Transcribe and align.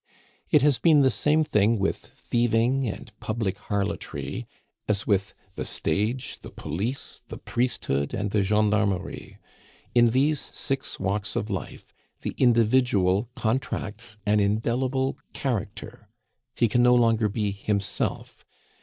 It 0.49 0.63
has 0.63 0.79
been 0.79 1.01
the 1.01 1.11
same 1.11 1.43
thing 1.43 1.77
with 1.77 1.95
thieving 1.97 2.87
and 2.87 3.11
public 3.19 3.59
harlotry 3.59 4.47
as 4.87 5.05
with 5.05 5.35
the 5.53 5.63
stage, 5.63 6.39
the 6.39 6.49
police, 6.49 7.23
the 7.27 7.37
priesthood, 7.37 8.11
and 8.11 8.31
the 8.31 8.41
gendarmerie. 8.41 9.37
In 9.93 10.07
these 10.07 10.49
six 10.57 10.99
walks 10.99 11.35
of 11.35 11.51
life 11.51 11.93
the 12.21 12.33
individual 12.39 13.29
contracts 13.35 14.17
an 14.25 14.39
indelible 14.39 15.19
character. 15.33 16.09
He 16.55 16.67
can 16.67 16.81
no 16.81 16.95
longer 16.95 17.29
be 17.29 17.51
himself. 17.51 18.43